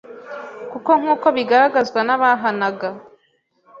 [0.71, 2.87] Kuko nk’uko bigaragazwa n’abahanaga